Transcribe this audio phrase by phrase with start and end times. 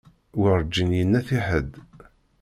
[0.39, 1.73] Werǧin yenna-t i ḥedd.